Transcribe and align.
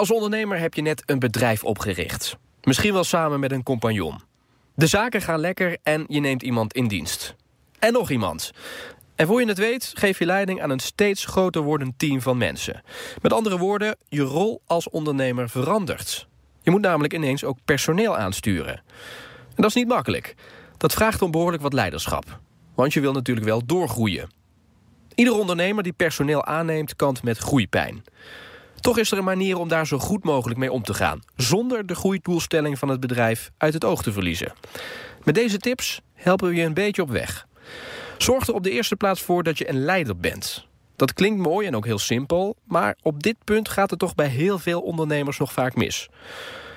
Als 0.00 0.10
ondernemer 0.10 0.58
heb 0.58 0.74
je 0.74 0.82
net 0.82 1.02
een 1.06 1.18
bedrijf 1.18 1.64
opgericht. 1.64 2.36
Misschien 2.62 2.92
wel 2.92 3.04
samen 3.04 3.40
met 3.40 3.52
een 3.52 3.62
compagnon. 3.62 4.20
De 4.74 4.86
zaken 4.86 5.22
gaan 5.22 5.40
lekker 5.40 5.78
en 5.82 6.04
je 6.08 6.20
neemt 6.20 6.42
iemand 6.42 6.72
in 6.72 6.88
dienst. 6.88 7.34
En 7.78 7.92
nog 7.92 8.10
iemand. 8.10 8.50
En 9.14 9.26
voor 9.26 9.40
je 9.40 9.46
het 9.46 9.58
weet, 9.58 9.92
geef 9.94 10.18
je 10.18 10.26
leiding 10.26 10.62
aan 10.62 10.70
een 10.70 10.80
steeds 10.80 11.24
groter 11.24 11.62
wordend 11.62 11.98
team 11.98 12.20
van 12.20 12.38
mensen. 12.38 12.82
Met 13.22 13.32
andere 13.32 13.58
woorden, 13.58 13.96
je 14.08 14.22
rol 14.22 14.62
als 14.66 14.88
ondernemer 14.88 15.48
verandert. 15.48 16.28
Je 16.62 16.70
moet 16.70 16.80
namelijk 16.80 17.14
ineens 17.14 17.44
ook 17.44 17.58
personeel 17.64 18.16
aansturen. 18.16 18.74
En 19.48 19.62
dat 19.62 19.66
is 19.66 19.74
niet 19.74 19.88
makkelijk. 19.88 20.34
Dat 20.76 20.92
vraagt 20.92 21.22
om 21.22 21.30
behoorlijk 21.30 21.62
wat 21.62 21.72
leiderschap. 21.72 22.40
Want 22.74 22.92
je 22.92 23.00
wil 23.00 23.12
natuurlijk 23.12 23.46
wel 23.46 23.66
doorgroeien. 23.66 24.30
Ieder 25.14 25.34
ondernemer 25.34 25.82
die 25.82 25.92
personeel 25.92 26.44
aanneemt, 26.44 26.96
kant 26.96 27.22
met 27.22 27.38
groeipijn. 27.38 28.04
Toch 28.80 28.98
is 28.98 29.10
er 29.10 29.18
een 29.18 29.24
manier 29.24 29.58
om 29.58 29.68
daar 29.68 29.86
zo 29.86 29.98
goed 29.98 30.24
mogelijk 30.24 30.58
mee 30.58 30.72
om 30.72 30.82
te 30.82 30.94
gaan... 30.94 31.20
zonder 31.36 31.86
de 31.86 31.94
groeidoelstelling 31.94 32.78
van 32.78 32.88
het 32.88 33.00
bedrijf 33.00 33.50
uit 33.56 33.74
het 33.74 33.84
oog 33.84 34.02
te 34.02 34.12
verliezen. 34.12 34.52
Met 35.24 35.34
deze 35.34 35.58
tips 35.58 36.00
helpen 36.14 36.48
we 36.48 36.54
je 36.54 36.62
een 36.62 36.74
beetje 36.74 37.02
op 37.02 37.10
weg. 37.10 37.46
Zorg 38.18 38.46
er 38.48 38.54
op 38.54 38.62
de 38.62 38.70
eerste 38.70 38.96
plaats 38.96 39.22
voor 39.22 39.42
dat 39.42 39.58
je 39.58 39.68
een 39.68 39.84
leider 39.84 40.16
bent. 40.16 40.66
Dat 40.96 41.12
klinkt 41.12 41.40
mooi 41.40 41.66
en 41.66 41.76
ook 41.76 41.84
heel 41.84 41.98
simpel... 41.98 42.56
maar 42.64 42.96
op 43.02 43.22
dit 43.22 43.36
punt 43.44 43.68
gaat 43.68 43.90
het 43.90 43.98
toch 43.98 44.14
bij 44.14 44.28
heel 44.28 44.58
veel 44.58 44.80
ondernemers 44.80 45.38
nog 45.38 45.52
vaak 45.52 45.74
mis. 45.74 46.08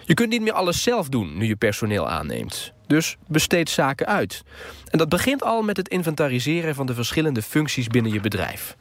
Je 0.05 0.13
kunt 0.13 0.30
niet 0.30 0.41
meer 0.41 0.53
alles 0.53 0.83
zelf 0.83 1.09
doen 1.09 1.38
nu 1.38 1.45
je 1.45 1.55
personeel 1.55 2.09
aanneemt. 2.09 2.73
Dus 2.93 3.17
besteed 3.27 3.70
zaken 3.70 4.07
uit. 4.07 4.43
En 4.89 4.97
dat 4.97 5.09
begint 5.09 5.43
al 5.43 5.61
met 5.61 5.77
het 5.77 5.88
inventariseren 5.88 6.75
van 6.75 6.85
de 6.85 6.93
verschillende 6.93 7.41
functies 7.41 7.88
binnen 7.88 8.11
je 8.11 8.19
bedrijf. 8.19 8.75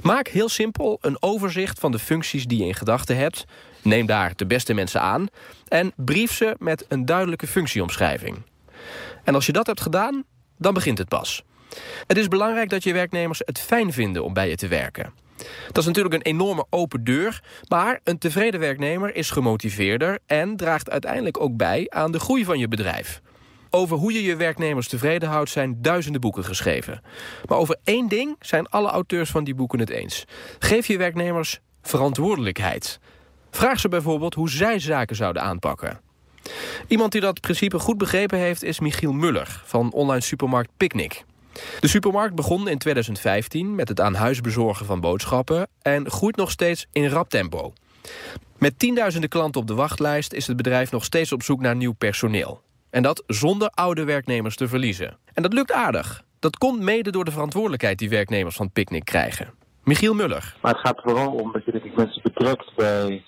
Maak 0.00 0.28
heel 0.28 0.48
simpel 0.48 0.98
een 1.00 1.16
overzicht 1.20 1.78
van 1.78 1.92
de 1.92 1.98
functies 1.98 2.46
die 2.46 2.58
je 2.58 2.66
in 2.66 2.74
gedachten 2.74 3.16
hebt. 3.16 3.44
Neem 3.82 4.06
daar 4.06 4.32
de 4.36 4.46
beste 4.46 4.74
mensen 4.74 5.00
aan. 5.00 5.26
En 5.68 5.92
brief 5.96 6.32
ze 6.32 6.56
met 6.58 6.84
een 6.88 7.04
duidelijke 7.04 7.46
functieomschrijving. 7.46 8.42
En 9.24 9.34
als 9.34 9.46
je 9.46 9.52
dat 9.52 9.66
hebt 9.66 9.80
gedaan, 9.80 10.24
dan 10.58 10.74
begint 10.74 10.98
het 10.98 11.08
pas. 11.08 11.42
Het 12.06 12.16
is 12.16 12.28
belangrijk 12.28 12.68
dat 12.68 12.82
je 12.82 12.92
werknemers 12.92 13.42
het 13.44 13.58
fijn 13.58 13.92
vinden 13.92 14.24
om 14.24 14.32
bij 14.32 14.48
je 14.48 14.56
te 14.56 14.68
werken. 14.68 15.12
Dat 15.66 15.78
is 15.78 15.86
natuurlijk 15.86 16.14
een 16.14 16.32
enorme 16.32 16.66
open 16.70 17.04
deur, 17.04 17.42
maar 17.68 18.00
een 18.04 18.18
tevreden 18.18 18.60
werknemer 18.60 19.14
is 19.14 19.30
gemotiveerder 19.30 20.18
en 20.26 20.56
draagt 20.56 20.90
uiteindelijk 20.90 21.40
ook 21.40 21.56
bij 21.56 21.86
aan 21.88 22.12
de 22.12 22.20
groei 22.20 22.44
van 22.44 22.58
je 22.58 22.68
bedrijf. 22.68 23.20
Over 23.74 23.96
hoe 23.96 24.12
je 24.12 24.22
je 24.22 24.36
werknemers 24.36 24.88
tevreden 24.88 25.28
houdt 25.28 25.50
zijn 25.50 25.82
duizenden 25.82 26.20
boeken 26.20 26.44
geschreven. 26.44 27.02
Maar 27.48 27.58
over 27.58 27.76
één 27.84 28.08
ding 28.08 28.36
zijn 28.40 28.68
alle 28.68 28.88
auteurs 28.88 29.30
van 29.30 29.44
die 29.44 29.54
boeken 29.54 29.78
het 29.78 29.90
eens. 29.90 30.24
Geef 30.58 30.86
je 30.86 30.96
werknemers 30.96 31.60
verantwoordelijkheid. 31.82 33.00
Vraag 33.50 33.80
ze 33.80 33.88
bijvoorbeeld 33.88 34.34
hoe 34.34 34.50
zij 34.50 34.78
zaken 34.78 35.16
zouden 35.16 35.42
aanpakken. 35.42 36.00
Iemand 36.88 37.12
die 37.12 37.20
dat 37.20 37.40
principe 37.40 37.78
goed 37.78 37.98
begrepen 37.98 38.38
heeft 38.38 38.62
is 38.62 38.80
Michiel 38.80 39.12
Muller 39.12 39.62
van 39.64 39.92
online 39.92 40.22
supermarkt 40.22 40.70
Picnic. 40.76 41.24
De 41.80 41.88
supermarkt 41.88 42.34
begon 42.34 42.68
in 42.68 42.78
2015 42.78 43.74
met 43.74 43.88
het 43.88 44.00
aan 44.00 44.14
huis 44.14 44.40
bezorgen 44.40 44.86
van 44.86 45.00
boodschappen... 45.00 45.68
en 45.82 46.10
groeit 46.10 46.36
nog 46.36 46.50
steeds 46.50 46.86
in 46.92 47.08
rap 47.08 47.30
tempo. 47.30 47.72
Met 48.58 48.78
tienduizenden 48.78 49.30
klanten 49.30 49.60
op 49.60 49.66
de 49.66 49.74
wachtlijst 49.74 50.32
is 50.32 50.46
het 50.46 50.56
bedrijf 50.56 50.90
nog 50.90 51.04
steeds 51.04 51.32
op 51.32 51.42
zoek 51.42 51.60
naar 51.60 51.76
nieuw 51.76 51.92
personeel. 51.92 52.62
En 52.92 53.02
dat 53.02 53.24
zonder 53.26 53.70
oude 53.74 54.04
werknemers 54.04 54.56
te 54.56 54.68
verliezen. 54.68 55.16
En 55.34 55.42
dat 55.42 55.52
lukt 55.52 55.72
aardig. 55.72 56.22
Dat 56.38 56.58
komt 56.58 56.80
mede 56.80 57.10
door 57.10 57.24
de 57.24 57.30
verantwoordelijkheid 57.30 57.98
die 57.98 58.08
werknemers 58.08 58.56
van 58.56 58.70
Picnic 58.70 59.04
krijgen. 59.04 59.54
Michiel 59.84 60.14
Muller. 60.14 60.56
Maar 60.62 60.72
het 60.72 60.80
gaat 60.80 61.00
vooral 61.02 61.32
om 61.32 61.52
dat 61.52 61.64
je 61.64 61.72
denk 61.72 61.96
mensen 61.96 62.22
betrekt 62.22 62.74
bij, 62.76 63.24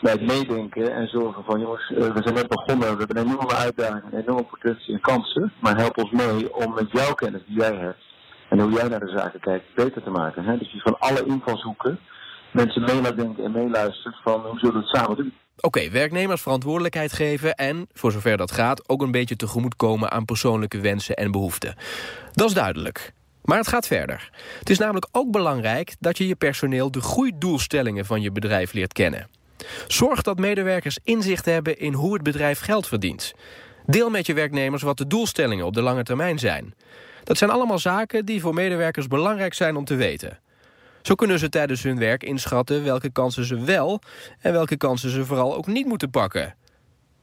bij 0.00 0.12
het 0.12 0.26
meedenken 0.26 0.94
en 0.94 1.08
zorgen 1.08 1.44
van 1.44 1.60
jongens, 1.60 1.90
eh, 1.90 1.96
we 1.96 2.22
zijn 2.22 2.34
net 2.34 2.48
begonnen, 2.48 2.92
we 2.92 2.98
hebben 2.98 3.16
een 3.16 3.26
enorme 3.26 3.54
uitdaging, 3.54 4.02
een 4.12 4.20
enorme 4.20 4.44
potentie 4.44 4.94
en 4.94 5.00
kansen. 5.00 5.52
Maar 5.60 5.76
help 5.76 5.98
ons 5.98 6.10
mee 6.10 6.54
om 6.54 6.74
met 6.74 6.90
jouw 6.90 7.14
kennis 7.14 7.42
die 7.46 7.58
jij 7.58 7.76
hebt 7.76 8.04
en 8.48 8.60
hoe 8.60 8.72
jij 8.72 8.88
naar 8.88 9.00
de 9.00 9.16
zaken 9.16 9.40
kijkt, 9.40 9.74
beter 9.74 10.02
te 10.02 10.10
maken. 10.10 10.44
Hè? 10.44 10.58
Dus 10.58 10.72
je 10.72 10.80
van 10.80 10.98
alle 10.98 11.24
invalshoeken 11.24 11.98
mensen 12.52 12.82
mee 12.82 13.44
en 13.44 13.52
meeluistert 13.52 14.16
van 14.22 14.40
hoe 14.40 14.58
zullen 14.58 14.74
we 14.74 14.80
het 14.80 14.96
samen 14.96 15.16
doen. 15.16 15.32
Oké, 15.60 15.90
werknemers 15.90 16.42
verantwoordelijkheid 16.42 17.12
geven 17.12 17.54
en, 17.54 17.88
voor 17.92 18.12
zover 18.12 18.36
dat 18.36 18.52
gaat... 18.52 18.88
ook 18.88 19.02
een 19.02 19.10
beetje 19.10 19.36
tegemoetkomen 19.36 20.10
aan 20.10 20.24
persoonlijke 20.24 20.80
wensen 20.80 21.16
en 21.16 21.30
behoeften. 21.30 21.74
Dat 22.32 22.48
is 22.48 22.54
duidelijk. 22.54 23.12
Maar 23.42 23.58
het 23.58 23.68
gaat 23.68 23.86
verder. 23.86 24.30
Het 24.58 24.70
is 24.70 24.78
namelijk 24.78 25.08
ook 25.12 25.30
belangrijk 25.30 25.94
dat 26.00 26.18
je 26.18 26.26
je 26.26 26.36
personeel... 26.36 26.90
de 26.90 27.00
groeidoelstellingen 27.00 28.06
van 28.06 28.20
je 28.20 28.32
bedrijf 28.32 28.72
leert 28.72 28.92
kennen. 28.92 29.28
Zorg 29.86 30.22
dat 30.22 30.38
medewerkers 30.38 30.98
inzicht 31.04 31.44
hebben 31.44 31.78
in 31.78 31.92
hoe 31.92 32.12
het 32.12 32.22
bedrijf 32.22 32.60
geld 32.60 32.86
verdient. 32.86 33.34
Deel 33.86 34.10
met 34.10 34.26
je 34.26 34.34
werknemers 34.34 34.82
wat 34.82 34.98
de 34.98 35.06
doelstellingen 35.06 35.66
op 35.66 35.74
de 35.74 35.82
lange 35.82 36.02
termijn 36.02 36.38
zijn. 36.38 36.74
Dat 37.24 37.38
zijn 37.38 37.50
allemaal 37.50 37.78
zaken 37.78 38.24
die 38.24 38.40
voor 38.40 38.54
medewerkers 38.54 39.06
belangrijk 39.06 39.54
zijn 39.54 39.76
om 39.76 39.84
te 39.84 39.94
weten. 39.94 40.38
Zo 41.06 41.14
kunnen 41.14 41.38
ze 41.38 41.48
tijdens 41.48 41.82
hun 41.82 41.98
werk 41.98 42.22
inschatten 42.22 42.84
welke 42.84 43.10
kansen 43.10 43.44
ze 43.44 43.64
wel... 43.64 44.00
en 44.40 44.52
welke 44.52 44.76
kansen 44.76 45.10
ze 45.10 45.24
vooral 45.24 45.56
ook 45.56 45.66
niet 45.66 45.86
moeten 45.86 46.10
pakken. 46.10 46.54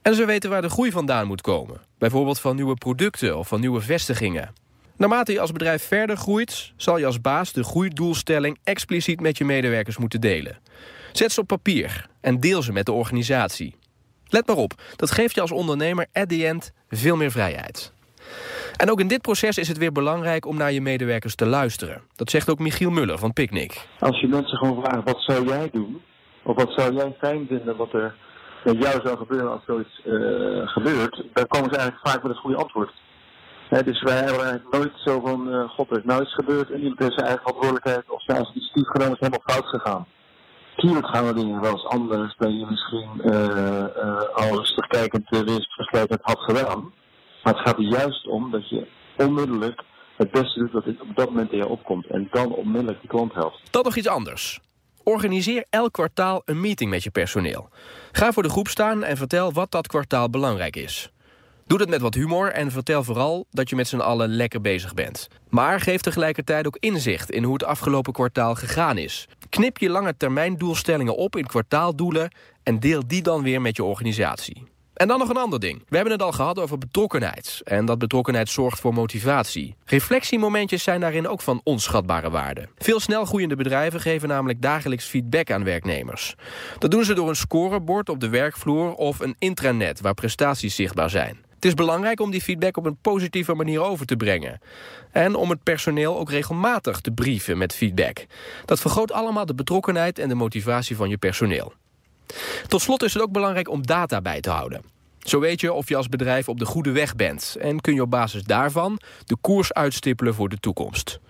En 0.02 0.14
ze 0.14 0.24
weten 0.24 0.50
waar 0.50 0.62
de 0.62 0.68
groei 0.68 0.90
vandaan 0.90 1.26
moet 1.26 1.40
komen. 1.40 1.80
Bijvoorbeeld 1.98 2.40
van 2.40 2.56
nieuwe 2.56 2.74
producten 2.74 3.38
of 3.38 3.48
van 3.48 3.60
nieuwe 3.60 3.80
vestigingen. 3.80 4.52
Naarmate 4.96 5.32
je 5.32 5.40
als 5.40 5.52
bedrijf 5.52 5.82
verder 5.82 6.16
groeit... 6.16 6.72
zal 6.76 6.98
je 6.98 7.06
als 7.06 7.20
baas 7.20 7.52
de 7.52 7.64
groeidoelstelling 7.64 8.58
expliciet 8.62 9.20
met 9.20 9.38
je 9.38 9.44
medewerkers 9.44 9.96
moeten 9.96 10.20
delen. 10.20 10.58
Zet 11.12 11.32
ze 11.32 11.40
op 11.40 11.46
papier 11.46 12.06
en 12.20 12.40
deel 12.40 12.62
ze 12.62 12.72
met 12.72 12.86
de 12.86 12.92
organisatie. 12.92 13.74
Let 14.28 14.46
maar 14.46 14.56
op, 14.56 14.82
dat 14.96 15.10
geeft 15.10 15.34
je 15.34 15.40
als 15.40 15.52
ondernemer 15.52 16.06
at 16.12 16.28
the 16.28 16.46
end 16.46 16.72
veel 16.88 17.16
meer 17.16 17.30
vrijheid. 17.30 17.92
En 18.76 18.90
ook 18.90 19.00
in 19.00 19.08
dit 19.08 19.22
proces 19.22 19.58
is 19.58 19.68
het 19.68 19.78
weer 19.78 19.92
belangrijk 19.92 20.46
om 20.46 20.56
naar 20.56 20.72
je 20.72 20.80
medewerkers 20.80 21.34
te 21.34 21.46
luisteren. 21.46 22.02
Dat 22.16 22.30
zegt 22.30 22.50
ook 22.50 22.58
Michiel 22.58 22.90
Muller 22.90 23.18
van 23.18 23.32
Picnic. 23.32 23.86
Als 23.98 24.20
je 24.20 24.28
mensen 24.28 24.58
gewoon 24.58 24.84
vraagt, 24.84 25.04
wat 25.04 25.20
zou 25.20 25.46
jij 25.46 25.68
doen? 25.72 26.02
Of 26.42 26.56
wat 26.56 26.72
zou 26.76 26.94
jij 26.94 27.16
fijn 27.20 27.46
vinden 27.48 27.76
wat 27.76 27.92
er 27.92 28.14
met 28.64 28.82
jou 28.82 29.00
zou 29.04 29.16
gebeuren 29.16 29.50
als 29.50 29.64
zoiets 29.66 30.00
uh, 30.04 30.68
gebeurt? 30.68 31.22
Dan 31.32 31.46
komen 31.46 31.70
ze 31.70 31.78
eigenlijk 31.78 32.08
vaak 32.08 32.22
met 32.22 32.32
het 32.32 32.40
goede 32.40 32.56
antwoord. 32.56 32.92
dus 33.68 34.02
wij 34.02 34.16
hebben 34.16 34.44
eigenlijk 34.44 34.72
nooit 34.72 34.92
zo 35.04 35.20
van, 35.20 35.48
uh, 35.48 35.68
god, 35.68 35.90
er 35.90 35.98
is 35.98 36.04
nou 36.04 36.22
iets 36.22 36.34
gebeurd 36.34 36.70
en 36.70 36.80
iemand 36.80 36.98
heeft 36.98 37.14
zijn 37.14 37.26
eigen 37.26 37.42
verantwoordelijkheid 37.42 38.10
of 38.10 38.22
zijn 38.22 38.46
initiatief 38.54 38.88
genomen 38.88 39.12
is 39.12 39.20
helemaal 39.20 39.54
fout 39.54 39.66
gegaan. 39.66 40.06
Tuurlijk 40.76 41.06
gaan 41.06 41.26
we 41.26 41.34
dingen 41.34 41.60
wel 41.60 41.72
eens 41.72 41.86
anders 41.86 42.34
dan 42.38 42.58
je 42.58 42.66
misschien 42.66 43.10
uh, 43.24 43.84
al 44.34 44.56
rustig 44.56 44.86
kijkend 44.86 45.28
wist, 45.28 45.74
verslijtend 45.74 46.20
had 46.22 46.38
gedaan. 46.38 46.92
Maar 47.44 47.54
het 47.54 47.62
gaat 47.62 47.78
er 47.78 47.84
juist 47.84 48.26
om 48.26 48.50
dat 48.50 48.68
je 48.68 48.86
onmiddellijk 49.16 49.82
het 50.16 50.30
beste 50.30 50.58
doet 50.58 50.72
wat 50.72 50.84
op 50.86 51.16
dat 51.16 51.28
moment 51.28 51.52
in 51.52 51.58
je 51.58 51.68
opkomt. 51.68 52.06
En 52.06 52.28
dan 52.30 52.52
onmiddellijk 52.52 53.00
die 53.00 53.10
klant 53.10 53.34
helpt. 53.34 53.60
Dat 53.70 53.84
nog 53.84 53.96
iets 53.96 54.08
anders. 54.08 54.60
Organiseer 55.02 55.64
elk 55.70 55.92
kwartaal 55.92 56.42
een 56.44 56.60
meeting 56.60 56.90
met 56.90 57.02
je 57.02 57.10
personeel. 57.10 57.68
Ga 58.12 58.32
voor 58.32 58.42
de 58.42 58.48
groep 58.48 58.68
staan 58.68 59.04
en 59.04 59.16
vertel 59.16 59.52
wat 59.52 59.70
dat 59.70 59.86
kwartaal 59.86 60.30
belangrijk 60.30 60.76
is. 60.76 61.12
Doe 61.66 61.78
dat 61.78 61.88
met 61.88 62.00
wat 62.00 62.14
humor 62.14 62.52
en 62.52 62.70
vertel 62.70 63.04
vooral 63.04 63.46
dat 63.50 63.70
je 63.70 63.76
met 63.76 63.88
z'n 63.88 63.96
allen 63.96 64.28
lekker 64.28 64.60
bezig 64.60 64.94
bent. 64.94 65.28
Maar 65.48 65.80
geef 65.80 66.00
tegelijkertijd 66.00 66.66
ook 66.66 66.76
inzicht 66.80 67.30
in 67.30 67.42
hoe 67.42 67.52
het 67.52 67.64
afgelopen 67.64 68.12
kwartaal 68.12 68.54
gegaan 68.54 68.98
is. 68.98 69.28
Knip 69.48 69.78
je 69.78 69.90
lange 69.90 70.16
termijn 70.16 70.56
doelstellingen 70.56 71.16
op 71.16 71.36
in 71.36 71.46
kwartaaldoelen... 71.46 72.30
en 72.62 72.80
deel 72.80 73.02
die 73.06 73.22
dan 73.22 73.42
weer 73.42 73.60
met 73.60 73.76
je 73.76 73.84
organisatie. 73.84 74.73
En 74.94 75.08
dan 75.08 75.18
nog 75.18 75.28
een 75.28 75.36
ander 75.36 75.60
ding. 75.60 75.82
We 75.88 75.96
hebben 75.96 76.12
het 76.12 76.22
al 76.22 76.32
gehad 76.32 76.58
over 76.58 76.78
betrokkenheid. 76.78 77.60
En 77.64 77.84
dat 77.84 77.98
betrokkenheid 77.98 78.48
zorgt 78.48 78.80
voor 78.80 78.94
motivatie. 78.94 79.76
Reflectiemomentjes 79.84 80.82
zijn 80.82 81.00
daarin 81.00 81.28
ook 81.28 81.40
van 81.40 81.60
onschatbare 81.64 82.30
waarde. 82.30 82.68
Veel 82.78 83.00
snel 83.00 83.24
groeiende 83.24 83.56
bedrijven 83.56 84.00
geven 84.00 84.28
namelijk 84.28 84.62
dagelijks 84.62 85.04
feedback 85.04 85.50
aan 85.50 85.64
werknemers. 85.64 86.34
Dat 86.78 86.90
doen 86.90 87.04
ze 87.04 87.14
door 87.14 87.28
een 87.28 87.36
scorebord 87.36 88.08
op 88.08 88.20
de 88.20 88.28
werkvloer 88.28 88.94
of 88.94 89.20
een 89.20 89.36
intranet 89.38 90.00
waar 90.00 90.14
prestaties 90.14 90.74
zichtbaar 90.74 91.10
zijn. 91.10 91.44
Het 91.54 91.64
is 91.64 91.74
belangrijk 91.74 92.20
om 92.20 92.30
die 92.30 92.42
feedback 92.42 92.76
op 92.76 92.86
een 92.86 92.96
positieve 93.00 93.54
manier 93.54 93.80
over 93.80 94.06
te 94.06 94.16
brengen. 94.16 94.60
En 95.10 95.34
om 95.34 95.50
het 95.50 95.62
personeel 95.62 96.18
ook 96.18 96.30
regelmatig 96.30 97.00
te 97.00 97.10
brieven 97.10 97.58
met 97.58 97.74
feedback. 97.74 98.26
Dat 98.64 98.80
vergroot 98.80 99.12
allemaal 99.12 99.46
de 99.46 99.54
betrokkenheid 99.54 100.18
en 100.18 100.28
de 100.28 100.34
motivatie 100.34 100.96
van 100.96 101.08
je 101.08 101.18
personeel. 101.18 101.72
Tot 102.66 102.80
slot 102.80 103.02
is 103.02 103.14
het 103.14 103.22
ook 103.22 103.32
belangrijk 103.32 103.68
om 103.68 103.86
data 103.86 104.20
bij 104.20 104.40
te 104.40 104.50
houden. 104.50 104.82
Zo 105.18 105.40
weet 105.40 105.60
je 105.60 105.72
of 105.72 105.88
je 105.88 105.96
als 105.96 106.08
bedrijf 106.08 106.48
op 106.48 106.58
de 106.58 106.64
goede 106.64 106.90
weg 106.90 107.16
bent... 107.16 107.56
en 107.60 107.80
kun 107.80 107.94
je 107.94 108.02
op 108.02 108.10
basis 108.10 108.42
daarvan 108.42 109.00
de 109.24 109.36
koers 109.40 109.72
uitstippelen 109.72 110.34
voor 110.34 110.48
de 110.48 110.60
toekomst. 110.60 111.20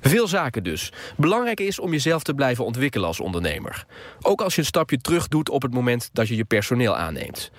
Veel 0.00 0.28
zaken 0.28 0.64
dus. 0.64 0.92
Belangrijk 1.16 1.60
is 1.60 1.78
om 1.78 1.90
jezelf 1.90 2.22
te 2.22 2.34
blijven 2.34 2.64
ontwikkelen 2.64 3.06
als 3.06 3.20
ondernemer. 3.20 3.84
Ook 4.20 4.40
als 4.40 4.54
je 4.54 4.60
een 4.60 4.66
stapje 4.66 5.00
terug 5.00 5.28
doet 5.28 5.50
op 5.50 5.62
het 5.62 5.74
moment 5.74 6.10
dat 6.12 6.28
je 6.28 6.36
je 6.36 6.44
personeel 6.44 6.96
aanneemt. 6.96 7.50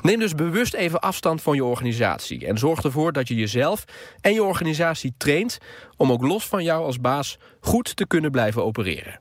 Neem 0.00 0.18
dus 0.18 0.34
bewust 0.34 0.74
even 0.74 1.00
afstand 1.00 1.42
van 1.42 1.54
je 1.54 1.64
organisatie... 1.64 2.46
en 2.46 2.58
zorg 2.58 2.82
ervoor 2.82 3.12
dat 3.12 3.28
je 3.28 3.34
jezelf 3.34 3.84
en 4.20 4.32
je 4.32 4.42
organisatie 4.42 5.14
traint... 5.16 5.58
om 5.96 6.12
ook 6.12 6.22
los 6.22 6.46
van 6.46 6.64
jou 6.64 6.84
als 6.84 7.00
baas 7.00 7.38
goed 7.60 7.96
te 7.96 8.06
kunnen 8.06 8.30
blijven 8.30 8.64
opereren. 8.64 9.20